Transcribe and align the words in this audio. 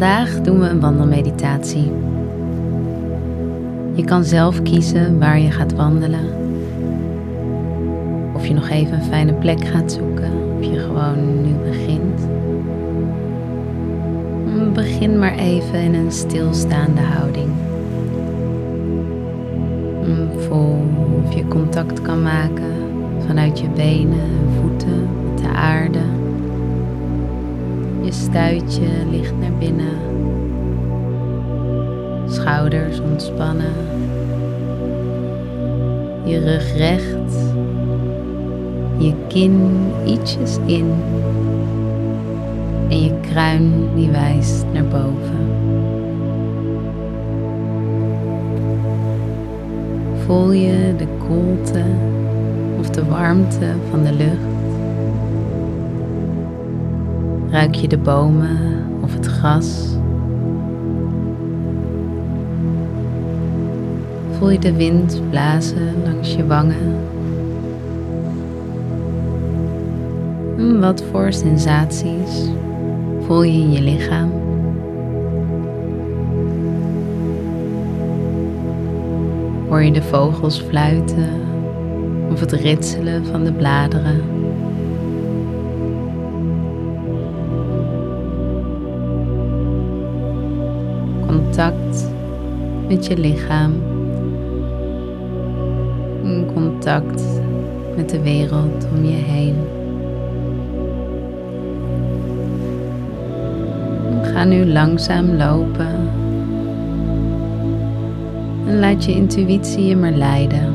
Vandaag 0.00 0.40
doen 0.40 0.60
we 0.60 0.68
een 0.68 0.80
wandelmeditatie. 0.80 1.92
Je 3.94 4.04
kan 4.04 4.24
zelf 4.24 4.62
kiezen 4.62 5.18
waar 5.18 5.38
je 5.38 5.50
gaat 5.50 5.74
wandelen. 5.74 6.24
Of 8.34 8.46
je 8.46 8.54
nog 8.54 8.68
even 8.68 8.92
een 8.92 9.04
fijne 9.04 9.32
plek 9.32 9.64
gaat 9.64 9.92
zoeken, 9.92 10.32
of 10.58 10.64
je 10.64 10.78
gewoon 10.78 11.42
nu 11.42 11.52
begint. 11.70 12.20
Begin 14.74 15.18
maar 15.18 15.34
even 15.34 15.80
in 15.80 15.94
een 15.94 16.12
stilstaande 16.12 17.00
houding. 17.00 17.50
Voel 20.36 20.82
of 21.24 21.34
je 21.34 21.48
contact 21.48 22.02
kan 22.02 22.22
maken 22.22 22.72
vanuit 23.26 23.58
je 23.58 23.68
benen 23.68 24.20
en 24.20 24.60
voeten 24.60 25.08
met 25.24 25.38
de 25.38 25.48
aarde. 25.48 26.19
Je 28.02 28.12
stuitje 28.12 28.88
ligt 29.10 29.38
naar 29.38 29.52
binnen. 29.58 29.98
Schouders 32.26 33.00
ontspannen. 33.00 33.74
Je 36.24 36.38
rug 36.38 36.76
recht. 36.76 37.54
Je 38.98 39.14
kin 39.28 39.70
ietsjes 40.06 40.58
in. 40.66 40.92
En 42.88 43.02
je 43.02 43.20
kruin 43.20 43.72
die 43.94 44.10
wijst 44.10 44.64
naar 44.72 44.84
boven. 44.84 45.48
Voel 50.24 50.52
je 50.52 50.94
de 50.96 51.06
koelte 51.18 51.84
of 52.78 52.90
de 52.90 53.04
warmte 53.04 53.74
van 53.90 54.02
de 54.02 54.12
lucht? 54.12 54.49
Ruik 57.50 57.74
je 57.74 57.88
de 57.88 57.98
bomen 57.98 58.86
of 59.02 59.12
het 59.12 59.26
gras? 59.26 59.96
Voel 64.38 64.50
je 64.50 64.58
de 64.58 64.72
wind 64.72 65.22
blazen 65.30 66.02
langs 66.04 66.34
je 66.34 66.46
wangen? 66.46 66.98
Wat 70.80 71.02
voor 71.10 71.32
sensaties 71.32 72.48
voel 73.26 73.42
je 73.42 73.52
in 73.52 73.72
je 73.72 73.82
lichaam? 73.82 74.30
Hoor 79.68 79.82
je 79.82 79.92
de 79.92 80.02
vogels 80.02 80.60
fluiten 80.60 81.40
of 82.32 82.40
het 82.40 82.52
ritselen 82.52 83.26
van 83.26 83.44
de 83.44 83.52
bladeren? 83.52 84.39
Contact 91.30 92.10
met 92.88 93.06
je 93.06 93.16
lichaam. 93.18 93.72
Contact 96.54 97.24
met 97.96 98.10
de 98.10 98.20
wereld 98.22 98.86
om 98.94 99.04
je 99.04 99.16
heen. 99.16 99.54
Ga 104.22 104.44
nu 104.44 104.66
langzaam 104.66 105.36
lopen 105.36 106.08
en 108.66 108.78
laat 108.78 109.04
je 109.04 109.12
intuïtie 109.12 109.84
je 109.84 109.96
maar 109.96 110.12
leiden. 110.12 110.74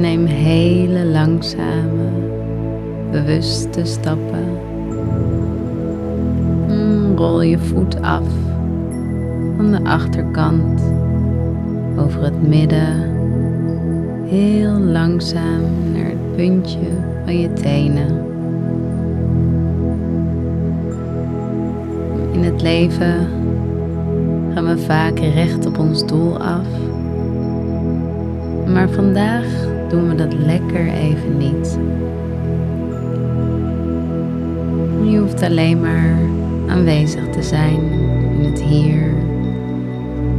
Neem 0.00 0.24
hele 0.24 1.04
langzame, 1.04 2.08
bewuste 3.10 3.84
stappen. 3.84 4.43
Rol 7.16 7.42
je 7.42 7.58
voet 7.58 8.02
af 8.02 8.26
van 9.56 9.70
de 9.70 9.84
achterkant 9.84 10.82
over 11.96 12.22
het 12.22 12.48
midden, 12.48 13.16
heel 14.26 14.78
langzaam 14.78 15.62
naar 15.92 16.04
het 16.04 16.36
puntje 16.36 16.88
van 17.24 17.40
je 17.40 17.52
tenen. 17.52 18.24
In 22.32 22.42
het 22.42 22.62
leven 22.62 23.28
gaan 24.54 24.66
we 24.66 24.78
vaak 24.78 25.18
recht 25.18 25.66
op 25.66 25.78
ons 25.78 26.06
doel 26.06 26.38
af. 26.38 26.66
Maar 28.72 28.88
vandaag 28.88 29.44
doen 29.88 30.08
we 30.08 30.14
dat 30.14 30.34
lekker 30.34 30.88
even 30.88 31.38
niet. 31.38 31.78
Je 35.10 35.18
hoeft 35.18 35.42
alleen 35.42 35.80
maar 35.80 36.33
aanwezig 36.68 37.28
te 37.28 37.42
zijn 37.42 37.80
in 38.38 38.44
het 38.44 38.62
hier 38.62 39.14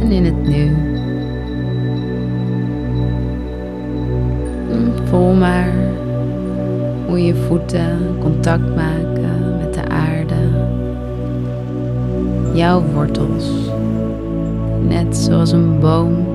en 0.00 0.12
in 0.12 0.24
het 0.24 0.46
nu. 0.46 0.76
Voel 5.04 5.34
maar 5.34 5.72
hoe 7.06 7.24
je 7.24 7.34
voeten 7.34 8.16
contact 8.20 8.74
maken 8.74 9.56
met 9.58 9.74
de 9.74 9.88
aarde, 9.88 10.34
jouw 12.54 12.82
wortels, 12.94 13.50
net 14.88 15.16
zoals 15.16 15.52
een 15.52 15.80
boom, 15.80 16.26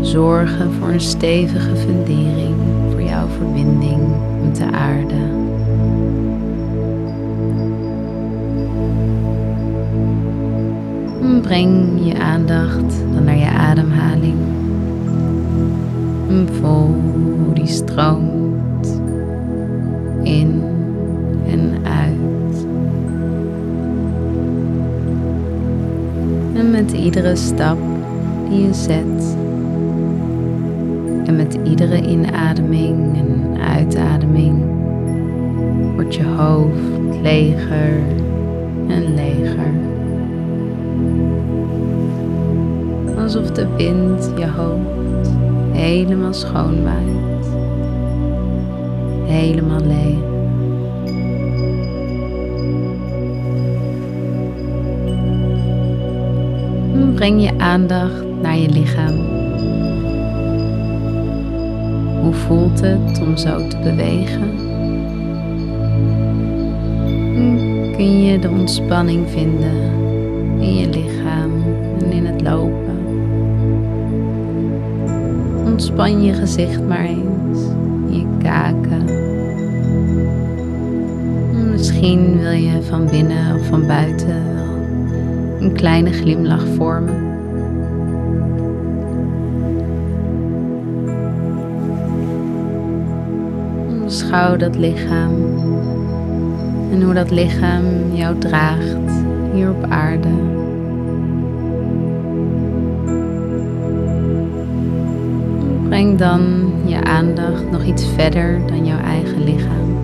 zorgen 0.00 0.72
voor 0.72 0.88
een 0.88 1.00
stevige 1.00 1.76
fundering 1.76 2.54
voor 2.90 3.02
jouw 3.02 3.26
verbinding 3.38 4.00
met 4.42 4.56
de 4.56 4.70
aarde. 4.72 5.49
Breng 11.42 12.04
je 12.04 12.18
aandacht 12.18 13.04
dan 13.12 13.24
naar 13.24 13.36
je 13.36 13.48
ademhaling. 13.48 14.38
Voel 16.60 16.94
hoe 17.44 17.54
die 17.54 17.66
stroomt 17.66 19.00
in 20.22 20.62
en 21.46 21.72
uit. 21.84 22.66
En 26.54 26.70
met 26.70 26.92
iedere 26.92 27.36
stap 27.36 27.78
die 28.48 28.62
je 28.62 28.74
zet 28.74 29.36
en 31.24 31.36
met 31.36 31.58
iedere 31.64 32.02
inademing 32.02 33.16
en 33.16 33.60
uitademing 33.60 34.64
wordt 35.94 36.14
je 36.14 36.24
hoofd 36.24 37.20
leger 37.22 37.92
en 38.88 39.14
leger. 39.14 39.72
Alsof 43.18 43.50
de 43.50 43.66
wind 43.76 44.32
je 44.36 44.46
hoofd 44.46 45.00
helemaal 45.72 46.34
schoon 46.34 46.82
waait. 46.82 47.46
Helemaal 49.26 49.80
leeg. 49.80 50.28
Breng 57.14 57.42
je 57.42 57.58
aandacht 57.58 58.24
naar 58.42 58.56
je 58.56 58.68
lichaam. 58.68 59.14
Hoe 62.22 62.32
voelt 62.32 62.80
het 62.80 63.20
om 63.20 63.36
zo 63.36 63.68
te 63.68 63.76
bewegen? 63.82 64.68
Kun 67.96 68.22
je 68.22 68.38
de 68.38 68.48
ontspanning 68.48 69.30
vinden 69.30 70.09
in 70.60 70.74
je 70.74 70.88
lichaam 70.88 71.50
en 72.00 72.12
in 72.12 72.26
het 72.26 72.40
lopen? 72.40 72.98
Ontspan 75.64 76.22
je 76.22 76.32
gezicht 76.32 76.86
maar 76.88 77.04
eens, 77.04 77.58
je 78.08 78.26
kaken. 78.42 79.04
Misschien 81.70 82.38
wil 82.38 82.50
je 82.50 82.82
van 82.82 83.06
binnen 83.10 83.54
of 83.54 83.66
van 83.66 83.86
buiten 83.86 84.42
een 85.60 85.72
kleine 85.72 86.12
glimlach 86.12 86.66
vormen. 86.76 87.28
Beschouw 94.04 94.56
dat 94.56 94.76
lichaam 94.76 95.32
en 96.92 97.02
hoe 97.02 97.14
dat 97.14 97.30
lichaam 97.30 97.84
jou 98.12 98.38
draagt 98.38 99.19
hier 99.52 99.70
op 99.70 99.84
aarde. 99.88 100.28
Breng 105.88 106.18
dan 106.18 106.72
je 106.84 107.04
aandacht 107.04 107.70
nog 107.70 107.84
iets 107.84 108.06
verder 108.06 108.60
dan 108.66 108.86
jouw 108.86 108.98
eigen 108.98 109.44
lichaam. 109.44 109.98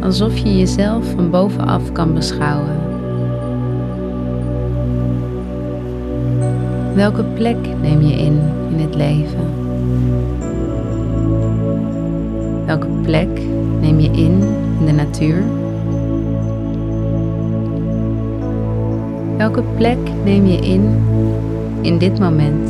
Alsof 0.00 0.36
je 0.36 0.58
jezelf 0.58 1.10
van 1.10 1.30
bovenaf 1.30 1.92
kan 1.92 2.14
beschouwen. 2.14 2.78
Welke 6.94 7.24
plek 7.24 7.56
neem 7.80 8.00
je 8.00 8.12
in 8.14 8.40
in 8.70 8.78
het 8.78 8.94
leven? 8.94 9.52
Welke 12.66 12.86
plek 13.02 13.40
neem 13.80 14.00
je 14.00 14.10
in 14.10 14.42
in 14.78 14.86
de 14.86 14.92
natuur? 14.92 15.63
Welke 19.44 19.62
plek 19.76 19.98
neem 20.24 20.46
je 20.46 20.56
in 20.56 20.82
in 21.80 21.98
dit 21.98 22.18
moment? 22.18 22.68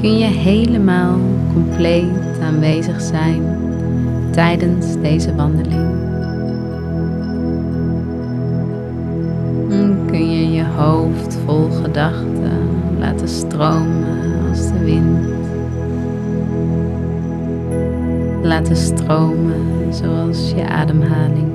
Kun 0.00 0.18
je 0.18 0.24
helemaal 0.24 1.18
compleet 1.52 2.40
aanwezig 2.42 3.00
zijn 3.00 3.42
tijdens 4.30 5.00
deze 5.00 5.34
wandeling? 5.34 5.88
Kun 10.06 10.30
je 10.30 10.52
je 10.52 10.64
hoofd 10.64 11.38
vol 11.44 11.70
gedachten 11.70 12.68
laten 12.98 13.28
stromen 13.28 14.48
als 14.50 14.72
de 14.72 14.84
wind? 14.84 15.33
Laten 18.44 18.76
stromen 18.76 19.94
zoals 19.94 20.50
je 20.50 20.68
ademhaling. 20.68 21.52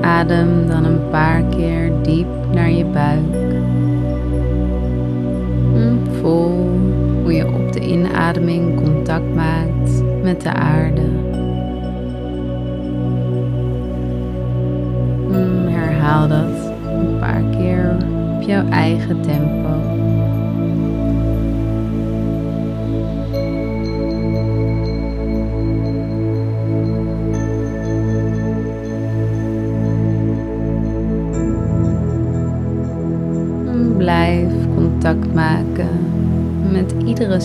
Adem 0.00 0.66
dan 0.66 0.84
een 0.84 1.10
paar 1.10 1.42
keer 1.42 1.92
diep 2.02 2.26
naar 2.52 2.70
je 2.70 2.84
buik. 2.84 3.34
Voel 6.20 6.68
hoe 7.22 7.32
je 7.32 7.46
op 7.46 7.72
de 7.72 7.80
inademing 7.80 8.76
contact 8.76 9.34
maakt 9.34 10.02
met 10.22 10.40
de 10.40 10.52
aarde. 10.52 11.02
Herhaal 15.68 16.28
dat 16.28 16.72
een 16.86 17.18
paar 17.18 17.42
keer 17.50 17.96
op 18.36 18.42
jouw 18.42 18.68
eigen 18.68 19.20
tempo. 19.20 19.75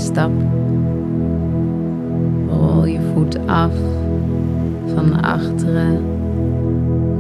Stap. 0.02 0.32
Rol 2.50 2.86
je 2.86 3.00
voet 3.14 3.48
af 3.48 3.74
van 4.94 5.22
achteren 5.22 6.04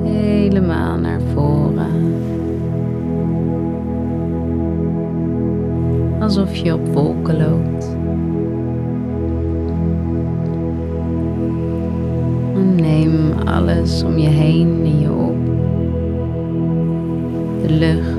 helemaal 0.03 0.97
naar 0.97 1.21
voren. 1.33 2.13
Alsof 6.19 6.55
je 6.55 6.73
op 6.73 6.87
wolken 6.93 7.37
loopt. 7.37 7.95
Neem 12.75 13.31
alles 13.45 14.03
om 14.03 14.17
je 14.17 14.29
heen 14.29 14.85
in 14.85 14.99
je 14.99 15.11
op. 15.11 15.45
De 17.61 17.73
lucht 17.73 18.10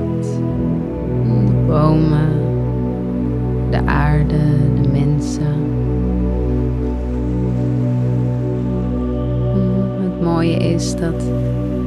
dat 11.03 11.23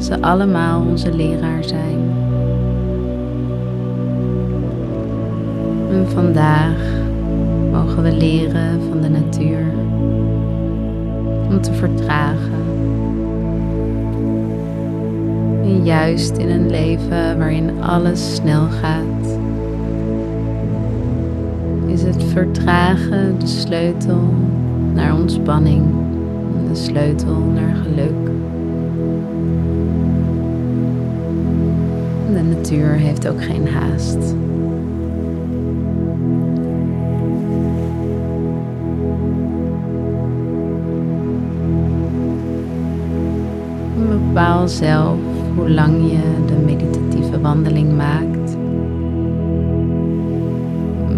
ze 0.04 0.20
allemaal 0.20 0.80
onze 0.80 1.14
leraar 1.14 1.64
zijn. 1.64 1.98
En 5.90 6.06
vandaag 6.08 6.76
mogen 7.72 8.02
we 8.02 8.12
leren 8.12 8.80
van 8.88 9.00
de 9.00 9.08
natuur 9.08 9.64
om 11.48 11.60
te 11.60 11.72
vertragen. 11.72 12.64
En 15.62 15.84
juist 15.84 16.36
in 16.36 16.48
een 16.48 16.70
leven 16.70 17.38
waarin 17.38 17.70
alles 17.82 18.34
snel 18.34 18.66
gaat 18.80 19.38
is 21.86 22.02
het 22.02 22.24
vertragen 22.24 23.38
de 23.38 23.46
sleutel 23.46 24.34
naar 24.94 25.14
ontspanning, 25.14 25.84
de 26.68 26.74
sleutel 26.74 27.36
naar 27.36 27.76
geluk. 27.76 28.35
De 32.36 32.42
natuur 32.42 32.92
heeft 32.92 33.28
ook 33.28 33.42
geen 33.42 33.68
haast. 33.68 34.18
Bepaal 44.08 44.68
zelf 44.68 45.18
hoe 45.54 45.70
lang 45.70 46.10
je 46.10 46.44
de 46.46 46.56
meditatieve 46.64 47.40
wandeling 47.40 47.96
maakt. 47.96 48.56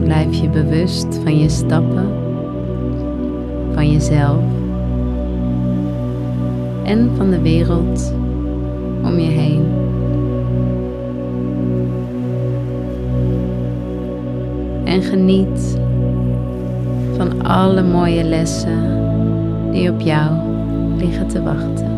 Blijf 0.04 0.34
je 0.34 0.48
bewust 0.48 1.18
van 1.22 1.38
je 1.38 1.48
stappen, 1.48 2.08
van 3.74 3.90
jezelf 3.90 4.42
en 6.84 7.10
van 7.16 7.30
de 7.30 7.40
wereld 7.40 8.12
om 9.02 9.18
je 9.18 9.30
heen. 9.30 9.87
En 14.88 15.02
geniet 15.02 15.78
van 17.16 17.42
alle 17.42 17.82
mooie 17.82 18.24
lessen 18.24 18.78
die 19.70 19.90
op 19.90 20.00
jou 20.00 20.30
liggen 20.96 21.28
te 21.28 21.42
wachten. 21.42 21.97